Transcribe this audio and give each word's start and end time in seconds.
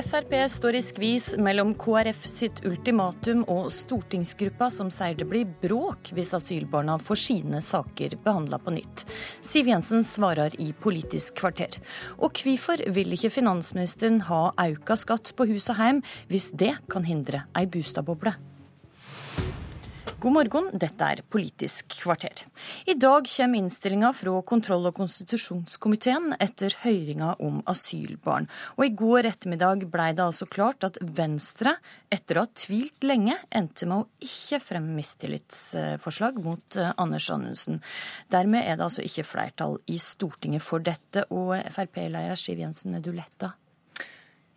Frp 0.00 0.32
står 0.48 0.74
i 0.74 0.80
skvis 0.82 1.24
mellom 1.36 1.74
KrF 1.76 2.22
sitt 2.24 2.62
ultimatum 2.64 3.42
og 3.52 3.66
stortingsgruppa 3.74 4.70
som 4.72 4.88
sier 4.94 5.18
det 5.18 5.26
blir 5.28 5.50
bråk 5.60 6.12
hvis 6.16 6.32
asylbarna 6.38 6.96
får 7.02 7.20
sine 7.20 7.60
saker 7.64 8.16
behandla 8.24 8.56
på 8.64 8.72
nytt. 8.78 9.04
Siv 9.44 9.68
Jensen 9.68 10.04
svarer 10.06 10.56
i 10.56 10.70
Politisk 10.72 11.36
kvarter. 11.42 11.76
Og 12.16 12.40
hvorfor 12.40 12.80
vil 12.96 13.12
ikke 13.12 13.32
finansministeren 13.34 14.22
ha 14.30 14.46
auka 14.56 14.96
skatt 14.96 15.34
på 15.36 15.50
hus 15.52 15.68
og 15.68 15.82
heim, 15.82 16.04
hvis 16.32 16.48
det 16.56 16.78
kan 16.88 17.04
hindre 17.04 17.44
ei 17.52 17.66
bostadboble? 17.68 18.38
God 20.18 20.34
morgen, 20.34 20.66
dette 20.74 21.06
er 21.06 21.20
Politisk 21.30 21.94
kvarter. 22.00 22.42
I 22.90 22.96
dag 22.98 23.28
kommer 23.30 23.60
innstillinga 23.60 24.10
fra 24.16 24.32
kontroll- 24.42 24.88
og 24.90 24.96
konstitusjonskomiteen 24.98 26.34
etter 26.42 26.74
høringa 26.82 27.36
om 27.44 27.60
asylbarn. 27.70 28.48
Og 28.78 28.84
i 28.88 28.92
går 28.98 29.28
ettermiddag 29.30 29.86
blei 29.92 30.10
det 30.16 30.24
altså 30.24 30.48
klart 30.50 30.88
at 30.88 30.98
Venstre, 31.00 31.76
etter 32.10 32.40
å 32.40 32.46
ha 32.46 32.50
tvilt 32.50 33.06
lenge, 33.06 33.38
endte 33.54 33.86
med 33.86 34.02
å 34.02 34.26
ikke 34.26 34.58
fremme 34.64 34.98
mistillitsforslag 34.98 36.42
mot 36.42 36.80
eh, 36.80 36.90
Anders 36.98 37.30
Anundsen. 37.30 37.78
Dermed 38.34 38.66
er 38.66 38.80
det 38.80 38.88
altså 38.90 39.06
ikke 39.06 39.28
flertall 39.30 39.78
i 39.86 40.00
Stortinget 40.02 40.66
for 40.66 40.82
dette, 40.82 41.28
og 41.30 41.54
Frp-leder 41.70 42.40
Siv 42.40 42.64
Jensen, 42.64 42.98
er 42.98 43.04
du 43.04 43.12
letta? 43.14 43.54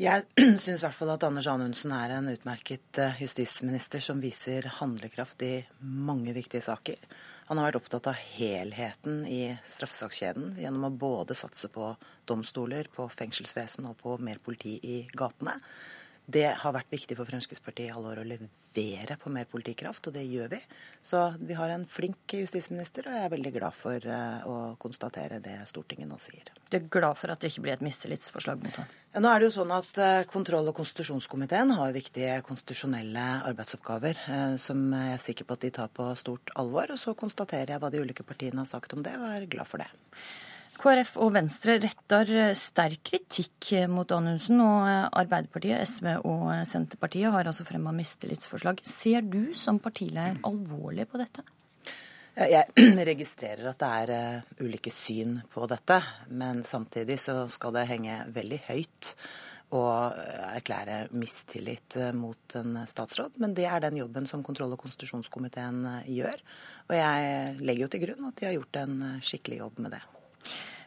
Jeg 0.02 0.26
syns 0.58 0.82
i 0.82 0.88
hvert 0.88 0.96
fall 0.98 1.12
at 1.14 1.24
Anders 1.28 1.46
Anundsen 1.52 1.92
er 1.94 2.16
en 2.16 2.32
utmerket 2.32 2.98
eh, 2.98 3.20
justisminister 3.22 4.02
som 4.02 4.22
viser 4.24 4.66
handlekraft 4.80 5.44
i 5.46 5.52
mange 5.80 6.34
viktige 6.34 6.64
saker. 6.66 6.98
Han 7.45 7.59
har 7.59 7.67
vært 7.67 7.78
opptatt 7.78 8.09
av 8.09 8.17
helheten 8.17 9.22
i 9.30 9.52
straffesakskjeden 9.70 10.56
gjennom 10.64 10.88
å 10.88 10.95
både 10.98 11.38
satse 11.38 11.70
på 11.70 11.92
domstoler, 12.26 12.90
på 12.90 13.06
fengselsvesen 13.14 13.86
og 13.92 14.00
på 14.02 14.17
mer 14.17 14.42
politi 14.42 14.80
i 14.82 14.98
gatene. 15.14 15.59
Det 16.26 16.46
har 16.56 16.72
vært 16.72 16.92
viktig 16.94 17.18
for 17.20 17.28
Fremskrittspartiet 17.28 17.90
i 17.90 17.92
alle 17.92 18.14
år 18.14 18.22
å 18.22 18.28
levere 18.28 19.18
på 19.20 19.32
mer 19.34 19.48
politikraft, 19.52 20.08
og 20.08 20.14
det 20.16 20.24
gjør 20.24 20.54
vi. 20.54 20.60
Så 21.04 21.20
vi 21.44 21.58
har 21.58 21.74
en 21.74 21.84
flink 21.84 22.36
justisminister, 22.38 23.10
og 23.10 23.18
jeg 23.18 23.28
er 23.28 23.34
veldig 23.34 23.52
glad 23.58 23.76
for 23.76 24.08
eh, 24.08 24.46
å 24.48 24.56
konstatere 24.80 25.42
det 25.44 25.58
Stortinget 25.68 26.08
nå 26.08 26.20
sier. 26.24 26.48
Du 26.72 26.78
er 26.80 26.88
glad 26.88 27.20
for 27.20 27.34
at 27.34 27.44
det 27.44 27.52
ikke 27.52 27.66
blir 27.66 27.76
et 27.76 27.84
mistillitsforslag 27.84 28.64
mot 28.64 28.80
ham? 28.80 28.94
Ja, 29.12 29.20
nå 29.20 29.34
er 29.34 29.44
det 29.44 29.50
jo 29.50 29.56
sånn 29.58 29.76
at 29.76 30.00
eh, 30.00 30.24
Kontroll- 30.32 30.72
og 30.72 30.78
konstitusjonskomiteen 30.80 31.76
har 31.76 31.92
viktige 31.98 32.40
konstitusjonelle 32.48 33.28
arbeidsoppgaver 33.52 34.24
eh, 34.24 34.56
som 34.64 34.88
jeg 34.96 35.18
er 35.18 35.22
sikker 35.28 35.50
på 35.50 35.60
at 35.60 35.68
de 35.68 35.74
tar 35.76 35.92
på 35.92 36.08
stort 36.20 36.56
alvor. 36.56 36.96
Og 36.96 37.04
så 37.04 37.18
konstaterer 37.20 37.76
jeg 37.76 37.84
hva 37.84 37.92
de 37.92 38.00
ulike 38.00 38.24
partiene 38.24 38.64
har 38.64 38.72
sagt 38.72 38.96
om 38.96 39.04
det, 39.04 39.18
og 39.20 39.28
er 39.28 39.52
glad 39.52 39.68
for 39.68 39.84
det. 39.84 39.92
KrF 40.80 41.16
og 41.22 41.34
Venstre 41.36 41.78
retter 41.80 42.54
sterk 42.58 43.04
kritikk 43.08 43.72
mot 43.92 44.10
Anundsen, 44.16 44.62
og 44.64 44.88
Arbeiderpartiet, 45.14 45.84
SV 45.88 46.16
og 46.28 46.48
Senterpartiet 46.70 47.34
har 47.34 47.50
altså 47.50 47.66
fremma 47.68 47.94
mistillitsforslag. 47.96 48.82
Ser 48.88 49.22
du 49.22 49.54
som 49.58 49.80
partileder 49.84 50.42
alvorlig 50.48 51.08
på 51.12 51.22
dette? 51.22 51.46
Jeg 52.34 52.66
registrerer 53.12 53.68
at 53.70 53.78
det 53.78 53.88
er 54.02 54.12
eh, 54.16 54.54
ulike 54.66 54.90
syn 54.94 55.38
på 55.54 55.68
dette, 55.70 56.00
men 56.34 56.64
samtidig 56.66 57.20
så 57.22 57.44
skal 57.52 57.76
det 57.76 57.90
henge 57.92 58.24
veldig 58.34 58.60
høyt 58.72 59.12
å 59.74 59.84
erklære 60.54 61.14
mistillit 61.14 62.00
eh, 62.02 62.10
mot 62.18 62.58
en 62.58 62.82
statsråd. 62.90 63.38
Men 63.44 63.54
det 63.54 63.68
er 63.70 63.86
den 63.86 64.02
jobben 64.02 64.26
som 64.30 64.42
kontroll- 64.46 64.74
og 64.74 64.82
konstitusjonskomiteen 64.82 65.86
eh, 65.92 66.10
gjør. 66.18 66.42
Og 66.90 66.98
jeg 66.98 67.56
legger 67.62 67.86
jo 67.86 67.94
til 67.94 68.06
grunn 68.08 68.28
at 68.32 68.42
de 68.42 68.50
har 68.50 68.58
gjort 68.58 68.82
en 68.82 69.00
skikkelig 69.22 69.62
jobb 69.62 69.86
med 69.86 69.98
det. 70.00 70.04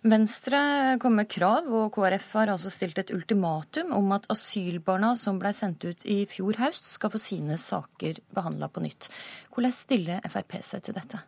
Venstre 0.05 0.61
kom 1.01 1.17
med 1.17 1.31
krav, 1.33 1.71
og 1.73 1.95
KrF 1.95 2.29
har 2.41 2.53
altså 2.53 2.73
stilt 2.73 2.99
et 3.01 3.12
ultimatum 3.15 3.95
om 3.97 4.12
at 4.17 4.29
asylbarna 4.33 5.15
som 5.17 5.41
ble 5.41 5.55
sendt 5.57 5.87
ut 5.87 6.05
i 6.05 6.25
fjor 6.31 6.59
høst, 6.61 6.91
skal 6.97 7.15
få 7.15 7.23
sine 7.23 7.57
saker 7.61 8.21
behandla 8.37 8.69
på 8.69 8.84
nytt. 8.84 9.09
Hvordan 9.55 9.75
stiller 9.75 10.29
Frp 10.29 10.61
seg 10.67 10.84
til 10.84 10.99
dette? 10.99 11.23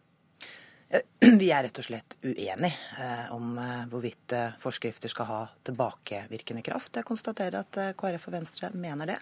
Vi 1.21 1.51
er 1.53 1.67
rett 1.67 1.79
og 1.81 1.85
slett 1.85 2.17
uenige 2.23 2.73
eh, 2.97 3.27
om 3.35 3.59
eh, 3.61 3.85
hvorvidt 3.91 4.33
eh, 4.33 4.55
forskrifter 4.63 5.13
skal 5.13 5.29
ha 5.29 5.41
tilbakevirkende 5.69 6.63
kraft. 6.65 6.97
Jeg 6.97 7.09
konstaterer 7.09 7.61
at 7.61 7.79
KrF 7.99 8.29
og 8.31 8.37
Venstre 8.39 8.71
mener 8.73 9.13
det. 9.13 9.19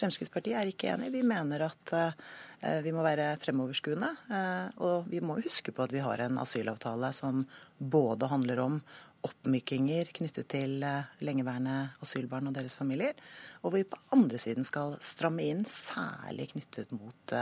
Fremskrittspartiet 0.00 0.56
er 0.56 0.70
ikke 0.70 0.94
enig. 0.94 1.10
Vi 1.12 1.24
mener 1.26 1.66
at 1.66 1.92
vi 2.84 2.92
må 2.92 3.02
være 3.04 3.34
fremoverskuende. 3.40 4.08
Og 4.84 5.08
vi 5.08 5.20
må 5.24 5.38
huske 5.40 5.72
på 5.72 5.82
at 5.84 5.92
vi 5.92 6.02
har 6.04 6.20
en 6.20 6.38
asylavtale 6.40 7.08
som 7.16 7.42
både 7.76 8.28
handler 8.30 8.60
om 8.62 8.78
oppmykinger 9.26 10.10
knyttet 10.16 10.48
til 10.52 10.78
lengeværende 11.20 11.76
asylbarn 12.04 12.48
og 12.50 12.56
deres 12.56 12.76
familier, 12.78 13.18
og 13.60 13.74
vi 13.74 13.82
på 13.84 13.98
andre 14.16 14.40
siden 14.40 14.64
skal 14.64 14.94
stramme 15.04 15.44
inn, 15.44 15.66
særlig 15.68 16.48
knyttet 16.54 16.94
mot 16.96 17.34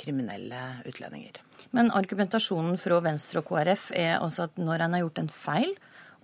kriminelle 0.00 0.62
utlendinger. 0.88 1.42
Men 1.76 1.92
argumentasjonen 1.92 2.80
fra 2.80 3.02
Venstre 3.04 3.42
og 3.42 3.50
KrF 3.50 3.90
er 3.92 4.16
altså 4.16 4.48
at 4.48 4.56
når 4.56 4.86
en 4.86 4.96
har 4.96 5.04
gjort 5.04 5.22
en 5.24 5.32
feil, 5.32 5.74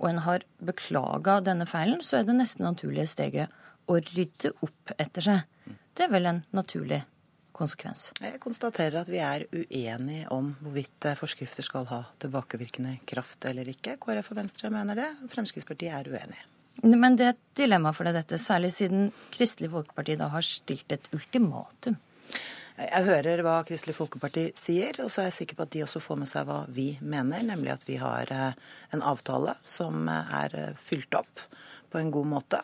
og 0.01 0.09
en 0.11 0.23
har 0.25 0.45
beklaga 0.65 1.39
denne 1.45 1.67
feilen, 1.71 2.01
så 2.03 2.19
er 2.19 2.29
det 2.29 2.37
nesten 2.39 2.67
naturlige 2.67 3.11
steget 3.13 3.53
å 3.91 4.01
rydde 4.01 4.55
opp 4.65 4.95
etter 4.99 5.29
seg. 5.29 5.43
Det 5.95 6.07
er 6.07 6.15
vel 6.15 6.27
en 6.27 6.41
naturlig 6.57 7.05
konsekvens? 7.55 8.09
Jeg 8.21 8.41
konstaterer 8.43 9.01
at 9.03 9.11
vi 9.11 9.21
er 9.23 9.47
uenige 9.53 10.27
om 10.35 10.53
hvorvidt 10.61 11.11
forskrifter 11.21 11.67
skal 11.67 11.87
ha 11.91 12.03
tilbakevirkende 12.23 12.99
kraft 13.09 13.47
eller 13.49 13.69
ikke. 13.71 13.97
KrF 14.03 14.33
og 14.35 14.41
Venstre 14.43 14.73
mener 14.75 14.99
det, 14.99 15.11
Fremskrittspartiet 15.33 15.95
er 15.95 16.11
uenige. 16.11 16.49
Men 16.83 17.15
det 17.17 17.27
er 17.27 17.37
et 17.37 17.45
dilemma 17.57 17.93
for 17.95 18.09
deg 18.09 18.17
dette, 18.19 18.39
særlig 18.41 18.73
siden 18.75 19.07
Kristelig 19.33 19.71
Folkeparti 19.73 20.19
da 20.19 20.29
har 20.33 20.45
stilt 20.45 20.91
et 20.93 21.07
ultimatum. 21.15 21.97
Jeg 22.75 23.07
hører 23.07 23.45
hva 23.47 23.61
Kristelig 23.67 23.95
Folkeparti 23.95 24.49
sier, 24.59 24.99
og 25.05 25.13
så 25.13 25.23
er 25.23 25.29
jeg 25.29 25.37
sikker 25.37 25.59
på 25.61 25.67
at 25.69 25.75
de 25.77 25.85
også 25.85 26.03
får 26.03 26.19
med 26.19 26.31
seg 26.31 26.49
hva 26.49 26.65
vi 26.75 26.89
mener, 26.99 27.45
nemlig 27.47 27.71
at 27.77 27.87
vi 27.87 28.01
har 28.03 28.33
en 28.35 29.05
avtale 29.07 29.55
som 29.63 30.11
er 30.11 30.75
fylt 30.83 31.15
opp 31.15 31.45
på 31.95 32.01
en 32.03 32.11
god 32.11 32.27
måte, 32.27 32.59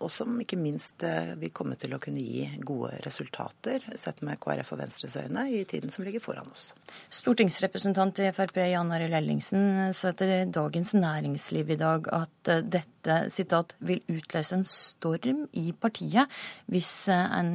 og 0.00 0.08
som 0.12 0.38
ikke 0.40 0.56
minst 0.56 1.04
vil 1.36 1.52
komme 1.52 1.76
til 1.76 1.92
å 1.92 1.98
kunne 2.00 2.22
gi 2.24 2.46
gode 2.64 2.96
resultater, 3.04 3.84
sett 4.00 4.22
med 4.24 4.40
KrF 4.40 4.72
og 4.72 4.80
Venstres 4.80 5.18
øyne, 5.20 5.44
i 5.52 5.60
tiden 5.68 5.92
som 5.92 6.06
ligger 6.06 6.24
foran 6.24 6.48
oss. 6.48 6.70
Stortingsrepresentant 7.12 8.22
i 8.24 8.30
Frp 8.32 8.62
Jan 8.70 8.94
Arild 8.96 9.18
Ellingsen 9.18 9.92
sa 9.96 10.14
til 10.16 10.48
Dagens 10.54 10.94
Næringsliv 10.96 11.74
i 11.74 11.78
dag 11.82 12.08
at 12.16 12.52
dette 12.72 13.18
sitat, 13.34 13.76
vil 13.84 14.00
utløse 14.08 14.56
en 14.56 14.64
storm 14.68 15.44
i 15.58 15.68
partiet 15.76 16.30
hvis 16.72 16.94
en, 17.12 17.54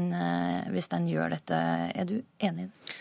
hvis 0.69 0.91
en 0.93 1.09
gjør 1.09 1.37
dette. 1.37 1.59
Er 1.97 2.09
du 2.09 2.17
enig 2.37 2.67
i 2.67 2.69
det? 2.69 2.95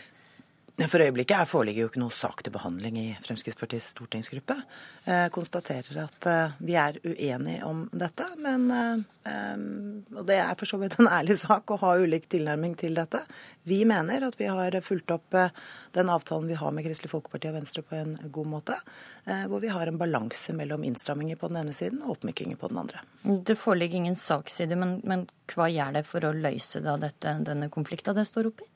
For 0.76 1.00
øyeblikket 1.00 1.48
foreligger 1.48 1.86
jo 1.86 1.88
ikke 1.88 2.00
noe 2.02 2.12
sak 2.12 2.42
til 2.44 2.52
behandling 2.52 2.98
i 3.00 3.06
Fremskrittspartiets 3.24 3.94
stortingsgruppe. 3.94 4.58
Jeg 5.08 5.32
konstaterer 5.32 6.02
at 6.02 6.28
vi 6.60 6.76
er 6.76 6.98
uenige 7.00 7.64
om 7.64 7.86
dette, 7.96 8.26
men 8.44 8.66
og 9.26 10.26
det 10.28 10.36
er 10.36 10.52
for 10.58 10.68
så 10.68 10.78
vidt 10.78 10.98
en 11.00 11.08
ærlig 11.08 11.38
sak 11.40 11.72
å 11.72 11.78
ha 11.80 11.94
ulik 11.98 12.28
tilnærming 12.30 12.76
til 12.78 12.94
dette. 12.98 13.22
Vi 13.66 13.80
mener 13.88 14.28
at 14.28 14.36
vi 14.38 14.50
har 14.52 14.76
fulgt 14.84 15.10
opp 15.16 15.38
den 15.96 16.12
avtalen 16.12 16.46
vi 16.52 16.60
har 16.60 16.76
med 16.76 16.84
Kristelig 16.84 17.14
Folkeparti 17.14 17.48
og 17.50 17.56
Venstre 17.56 17.82
på 17.86 17.96
en 17.96 18.14
god 18.36 18.52
måte, 18.52 18.76
hvor 19.48 19.64
vi 19.64 19.72
har 19.72 19.88
en 19.88 19.98
balanse 19.98 20.54
mellom 20.60 20.84
innstramminger 20.86 21.40
på 21.40 21.50
den 21.50 21.62
ene 21.64 21.74
siden 21.76 22.04
og 22.04 22.18
oppmykinger 22.18 22.60
på 22.60 22.70
den 22.70 22.84
andre. 22.84 23.02
Det 23.24 23.56
foreligger 23.58 24.04
ingen 24.04 24.20
saksside, 24.20 24.76
men, 24.78 24.98
men 25.08 25.24
hva 25.56 25.72
gjør 25.72 25.98
det 25.98 26.06
for 26.06 26.28
å 26.28 26.36
løse 26.36 26.84
da 26.84 27.00
dette, 27.00 27.38
denne 27.48 27.72
konflikten 27.72 28.20
det 28.20 28.28
står 28.28 28.52
oppi? 28.52 28.68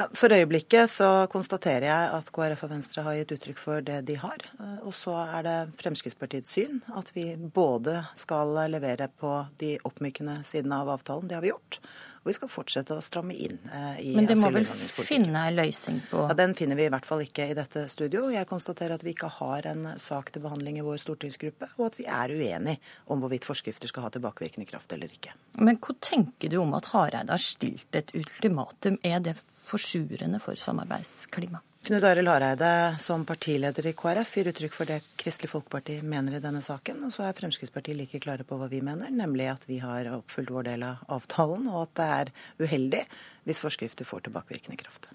Ja, 0.00 0.06
for 0.16 0.32
øyeblikket 0.32 0.88
så 0.88 1.06
konstaterer 1.28 1.84
jeg 1.84 2.12
at 2.16 2.28
KrF 2.32 2.62
og 2.64 2.70
Venstre 2.72 3.02
har 3.04 3.18
gitt 3.18 3.34
uttrykk 3.34 3.58
for 3.60 3.84
det 3.84 3.98
de 4.08 4.14
har. 4.16 4.44
Og 4.80 4.94
så 4.96 5.12
er 5.26 5.44
det 5.44 5.56
Fremskrittspartiets 5.82 6.54
syn 6.56 6.78
at 6.96 7.10
vi 7.12 7.34
både 7.36 7.98
skal 8.16 8.54
levere 8.72 9.10
på 9.20 9.34
de 9.60 9.74
oppmykende 9.84 10.38
sidene 10.48 10.78
av 10.80 10.94
avtalen, 10.94 11.28
det 11.28 11.36
har 11.36 11.44
vi 11.44 11.52
gjort, 11.52 11.82
og 12.20 12.30
vi 12.30 12.36
skal 12.36 12.52
fortsette 12.52 12.96
å 12.96 13.04
stramme 13.04 13.36
inn 13.36 13.58
i 14.00 14.14
Men 14.16 14.30
det 14.30 14.38
må 14.40 14.48
vel 14.54 14.68
finne 15.04 15.44
en 15.50 15.58
løsning 15.58 16.00
på 16.08 16.24
Ja, 16.30 16.38
Den 16.38 16.56
finner 16.56 16.80
vi 16.80 16.88
i 16.88 16.92
hvert 16.92 17.08
fall 17.08 17.26
ikke 17.26 17.50
i 17.52 17.56
dette 17.56 17.84
studio. 17.92 18.26
Jeg 18.32 18.48
konstaterer 18.48 18.96
at 18.96 19.04
vi 19.04 19.12
ikke 19.12 19.28
har 19.36 19.68
en 19.68 19.86
sak 20.00 20.32
til 20.32 20.44
behandling 20.44 20.80
i 20.80 20.86
vår 20.86 21.00
stortingsgruppe, 21.04 21.72
og 21.76 21.90
at 21.90 22.00
vi 22.00 22.08
er 22.08 22.32
uenige 22.32 22.80
om 23.12 23.20
hvorvidt 23.20 23.48
forskrifter 23.48 23.92
skal 23.92 24.08
ha 24.08 24.14
tilbakevirkende 24.16 24.68
kraft 24.68 24.96
eller 24.96 25.12
ikke. 25.12 25.36
Men 25.60 25.80
hva 25.80 25.96
tenker 26.00 26.52
du 26.52 26.60
om 26.64 26.76
at 26.80 26.92
Hareide 26.94 27.32
har 27.36 27.44
stilt 27.44 28.00
et 28.00 28.12
ultimatum? 28.16 29.00
Er 29.04 29.24
det 29.24 29.36
forsurende 29.70 30.40
for 30.42 30.58
samarbeidsklimaet? 30.58 31.66
Knut 31.80 32.04
Arild 32.04 32.28
Hareide 32.28 32.96
som 33.00 33.22
partileder 33.24 33.86
i 33.88 33.94
KrF 33.96 34.34
gir 34.36 34.50
uttrykk 34.50 34.74
for 34.76 34.90
det 34.90 34.98
Kristelig 35.16 35.48
Folkeparti 35.48 35.94
mener 36.04 36.34
i 36.36 36.40
denne 36.44 36.60
saken. 36.60 36.98
Og 37.06 37.14
så 37.14 37.24
er 37.24 37.38
Fremskrittspartiet 37.38 37.96
like 37.96 38.20
klare 38.20 38.44
på 38.44 38.58
hva 38.60 38.68
vi 38.68 38.82
mener, 38.84 39.08
nemlig 39.08 39.46
at 39.48 39.64
vi 39.64 39.78
har 39.80 40.10
oppfylt 40.12 40.52
vår 40.52 40.68
del 40.68 40.84
av 40.84 41.00
avtalen, 41.16 41.64
og 41.72 41.86
at 41.86 41.94
det 41.96 42.08
er 42.18 42.32
uheldig 42.60 43.00
hvis 43.48 43.62
forskrifter 43.64 44.04
får 44.04 44.26
tilbakevirkende 44.28 44.76
kraft. 44.82 45.08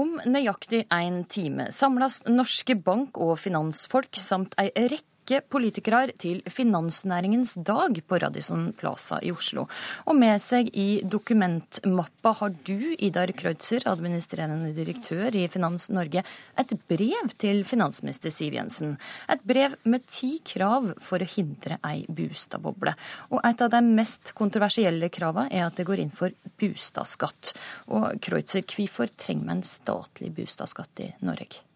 Om 0.00 0.18
nøyaktig 0.26 0.82
én 0.90 1.22
time 1.30 1.70
samles 1.74 2.20
norske 2.26 2.74
bank- 2.74 3.22
og 3.22 3.36
finansfolk 3.38 4.18
samt 4.18 4.58
ei 4.58 4.72
rekke 4.74 5.06
rekke 5.30 5.46
politikere 5.50 6.10
til 6.18 6.40
Finansnæringens 6.50 7.54
dag 7.62 7.94
på 8.06 8.18
Radisson 8.18 8.72
Plaza 8.74 9.20
i 9.22 9.30
Oslo. 9.30 9.66
Og 10.06 10.16
med 10.18 10.40
seg 10.42 10.70
i 10.74 11.02
dokumentmappa 11.04 12.32
har 12.40 12.54
du, 12.66 12.96
Idar 12.98 13.30
Kreutzer, 13.36 13.86
administrerende 13.86 14.72
direktør 14.74 15.34
i 15.36 15.46
Finans 15.48 15.88
Norge, 15.90 16.24
et 16.58 16.74
brev 16.88 17.30
til 17.38 17.62
finansminister 17.64 18.30
Siv 18.30 18.54
Jensen. 18.58 18.96
Et 19.30 19.42
brev 19.46 19.76
med 19.84 20.06
ti 20.10 20.40
krav 20.42 20.94
for 21.00 21.22
å 21.22 21.30
hindre 21.30 21.78
ei 21.86 22.04
bustadboble. 22.08 22.96
Og 23.30 23.40
et 23.44 23.62
av 23.62 23.70
de 23.70 23.82
mest 23.86 24.34
kontroversielle 24.34 25.12
kravene 25.12 25.50
er 25.52 25.68
at 25.68 25.78
det 25.78 25.86
går 25.86 26.02
inn 26.02 26.14
for 26.14 26.34
bustadskatt. 26.60 27.54
Og 27.94 28.18
Kreutzer, 28.22 28.66
hvorfor 28.66 29.10
trenger 29.14 29.46
vi 29.46 29.58
en 29.58 29.66
statlig 29.66 30.34
bustadskatt 30.34 31.06
i 31.06 31.12
Norge? 31.22 31.69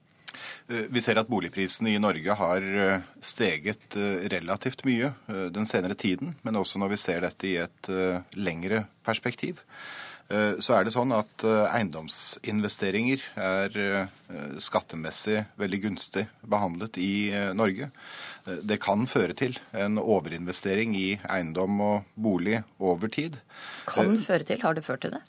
Eh, 0.68 0.86
vi 0.90 1.02
ser 1.04 1.20
at 1.20 1.30
boligprisene 1.30 1.92
i 1.94 2.00
Norge 2.02 2.36
har 2.38 2.68
eh, 2.86 3.04
steget 3.22 3.96
eh, 3.98 4.26
relativt 4.32 4.84
mye 4.88 5.12
den 5.54 5.68
senere 5.68 5.96
tiden, 5.98 6.34
men 6.42 6.60
også 6.60 6.80
når 6.80 6.94
vi 6.94 7.00
ser 7.00 7.24
dette 7.24 7.48
i 7.48 7.56
et 7.62 7.90
lengre 8.36 8.84
perspektiv. 9.06 9.60
Så 10.24 10.72
er 10.72 10.86
det 10.86 10.94
sånn 10.94 11.12
at 11.12 11.44
eiendomsinvesteringer 11.44 13.20
er 13.36 13.74
skattemessig 14.62 15.42
veldig 15.60 15.80
gunstig 15.82 16.24
behandlet 16.48 16.96
i 16.98 17.28
Norge. 17.54 17.90
Det 18.64 18.80
kan 18.82 19.04
føre 19.10 19.36
til 19.36 19.58
en 19.76 20.00
overinvestering 20.00 20.96
i 20.96 21.10
eiendom 21.28 21.76
og 21.84 22.08
bolig 22.16 22.62
over 22.80 23.12
tid. 23.12 23.36
Kan 23.90 24.16
føre 24.16 24.48
til? 24.48 24.64
Har 24.64 24.74
det 24.74 24.86
ført 24.88 25.04
til 25.04 25.18
det? 25.18 25.22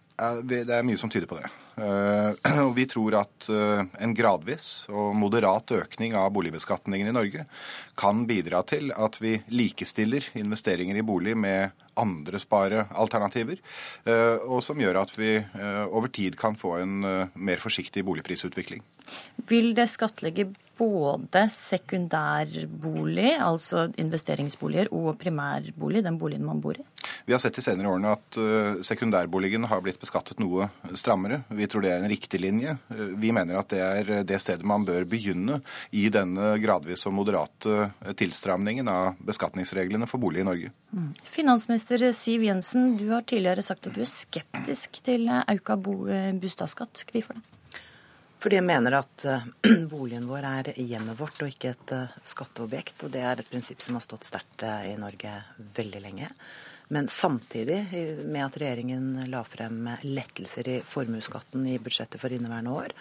Det 0.48 0.64
er 0.72 0.88
mye 0.88 1.00
som 1.00 1.12
tyder 1.12 1.28
på 1.28 1.42
det. 1.42 1.52
Eh, 1.76 2.60
og 2.66 2.76
vi 2.78 2.86
tror 2.88 3.18
at 3.20 3.50
eh, 3.52 3.82
en 3.84 4.16
gradvis 4.16 4.86
og 4.88 5.16
moderat 5.20 5.74
økning 5.76 6.16
av 6.16 6.32
boligbeskatningen 6.36 7.12
i 7.12 7.16
Norge 7.16 7.46
kan 8.00 8.24
bidra 8.30 8.64
til 8.68 8.94
at 8.96 9.20
vi 9.20 9.38
likestiller 9.52 10.30
investeringer 10.40 11.02
i 11.02 11.06
bolig 11.06 11.36
med 11.38 11.76
andre 12.02 12.42
sparealternativer, 12.42 13.62
eh, 14.06 14.36
og 14.44 14.64
som 14.66 14.80
gjør 14.80 15.02
at 15.04 15.14
vi 15.18 15.38
over 15.86 16.12
tid 16.12 16.36
kan 16.40 16.58
få 16.60 16.78
en 16.82 17.00
mer 17.34 17.62
forsiktig 17.62 18.04
boligprisutvikling. 18.06 18.84
Vil 19.50 19.74
det 19.78 19.90
skattlegge 19.92 20.50
både 20.78 21.46
sekundærbolig, 21.52 23.30
altså 23.40 23.86
investeringsboliger, 24.02 24.90
og 24.96 25.16
primærbolig, 25.20 26.04
den 26.04 26.18
boligen 26.20 26.46
man 26.46 26.60
bor 26.64 26.76
i? 26.76 26.84
Vi 27.26 27.34
har 27.34 27.40
sett 27.42 27.56
de 27.56 27.64
senere 27.64 27.92
årene 27.94 28.12
at 28.16 28.40
uh, 28.40 28.82
sekundærboligen 28.86 29.68
har 29.70 29.84
blitt 29.86 30.02
beskattet 30.02 30.42
noe 30.44 30.68
strammere. 30.98 31.44
Vi 31.56 31.68
tror 31.72 31.86
det 31.86 31.94
er 31.94 32.04
en 32.04 32.12
riktig 32.12 32.42
linje. 32.44 32.76
Uh, 32.92 33.16
vi 33.22 33.32
mener 33.36 33.62
at 33.62 33.72
det 33.72 33.82
er 33.86 34.12
det 34.28 34.42
stedet 34.44 34.68
man 34.68 34.86
bør 34.88 35.08
begynne 35.10 35.62
i 35.96 36.08
denne 36.14 36.56
gradvis 36.62 37.08
og 37.08 37.16
moderate 37.22 37.90
tilstramningen 38.20 38.90
av 38.92 39.16
beskatningsreglene 39.26 40.10
for 40.12 40.22
bolig 40.22 40.44
i 40.44 40.50
Norge. 40.50 40.76
Mm. 40.92 41.12
Finansminister 41.24 42.10
Siv 42.16 42.44
Jensen, 42.46 42.96
du 43.00 43.08
har 43.14 43.24
tidligere 43.28 43.64
sagt 43.66 43.88
at 43.88 43.96
du 43.96 44.04
er 44.04 44.12
skeptisk 44.12 45.00
til 45.06 45.30
auka 45.32 45.80
bostadsskatt. 45.80 47.06
Hvorfor 47.12 47.40
det? 47.40 47.46
Fordi 48.46 48.60
jeg 48.60 48.68
mener 48.68 48.94
at 49.00 49.24
uh, 49.26 49.46
boligen 49.90 50.28
vår 50.30 50.46
er 50.46 50.68
hjemmet 50.78 51.18
vårt 51.18 51.40
og 51.42 51.50
ikke 51.50 51.72
et 51.74 51.94
uh, 51.98 52.12
skatteobjekt. 52.22 53.08
Og 53.08 53.10
det 53.16 53.24
er 53.26 53.40
et 53.42 53.48
prinsipp 53.50 53.82
som 53.82 53.98
har 53.98 54.04
stått 54.06 54.28
sterkt 54.28 54.62
uh, 54.62 54.84
i 54.86 54.92
Norge 55.02 55.32
veldig 55.74 56.02
lenge. 56.04 56.30
Men 56.88 57.08
samtidig 57.08 57.80
med 58.26 58.42
at 58.46 58.58
regjeringen 58.62 59.26
la 59.32 59.42
frem 59.48 59.88
lettelser 60.04 60.68
i 60.70 60.76
formuesskatten 60.86 61.66
i 61.68 61.80
budsjettet 61.82 62.22
for 62.22 62.34
inneværende 62.34 62.74
år, 62.76 62.94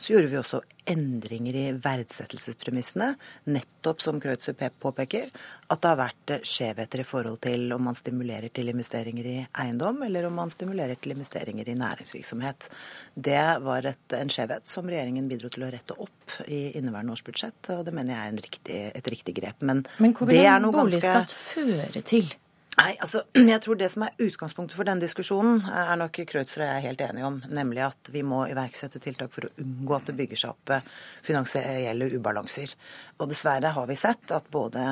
så 0.00 0.12
gjorde 0.12 0.30
vi 0.32 0.38
også 0.40 0.60
endringer 0.90 1.56
i 1.56 1.64
verdsettelsespremissene. 1.80 3.14
Nettopp 3.52 4.02
som 4.04 4.20
Kreutzer 4.20 4.56
påpeker, 4.80 5.30
at 5.68 5.80
det 5.80 5.90
har 5.90 6.00
vært 6.00 6.34
skjevheter 6.48 7.02
i 7.02 7.06
forhold 7.08 7.40
til 7.44 7.72
om 7.76 7.84
man 7.88 7.96
stimulerer 7.96 8.52
til 8.52 8.72
investeringer 8.72 9.30
i 9.30 9.36
eiendom, 9.64 10.02
eller 10.04 10.28
om 10.28 10.36
man 10.40 10.52
stimulerer 10.52 11.00
til 11.00 11.16
investeringer 11.16 11.68
i 11.68 11.78
næringsvirksomhet. 11.80 12.68
Det 13.14 13.40
var 13.64 13.88
et, 13.88 14.16
en 14.18 14.32
skjevhet 14.32 14.68
som 14.68 14.88
regjeringen 14.88 15.28
bidro 15.30 15.52
til 15.52 15.64
å 15.64 15.72
rette 15.72 15.96
opp 15.96 16.36
i 16.48 16.62
inneværende 16.78 17.16
års 17.16 17.24
budsjett, 17.24 17.72
og 17.72 17.86
det 17.88 17.96
mener 17.96 18.16
jeg 18.16 18.34
er 18.34 18.44
riktig, 18.50 18.84
et 19.00 19.10
riktig 19.16 19.36
grep. 19.40 19.64
Men, 19.64 19.84
Men 19.98 20.16
hvor 20.16 20.28
vil 20.28 20.44
en 20.44 20.70
boligskatt 20.72 21.24
ganske... 21.24 21.42
føre 21.56 22.04
til? 22.04 22.32
Nei, 22.78 22.92
altså, 23.02 23.24
jeg 23.52 23.60
tror 23.64 23.78
Det 23.78 23.88
som 23.90 24.04
er 24.06 24.22
utgangspunktet 24.22 24.76
for 24.78 24.86
denne 24.86 25.02
diskusjonen, 25.02 25.64
er 25.66 25.98
nok 25.98 26.20
Kreutzer 26.30 26.62
og 26.62 26.68
jeg 26.68 26.76
er 26.76 26.86
helt 26.86 27.04
enige 27.04 27.26
om. 27.26 27.40
Nemlig 27.50 27.82
at 27.88 28.10
vi 28.14 28.22
må 28.26 28.44
iverksette 28.50 29.02
tiltak 29.02 29.32
for 29.34 29.48
å 29.48 29.52
unngå 29.62 29.96
at 29.96 30.10
det 30.10 30.16
bygger 30.20 30.42
seg 30.44 30.54
opp 30.54 30.74
eh, 30.76 30.86
finansielle 31.26 32.10
ubalanser. 32.14 32.76
Og 33.20 33.28
dessverre 33.28 33.74
har 33.76 33.88
vi 33.88 33.96
sett 34.00 34.32
at 34.32 34.46
både 34.52 34.82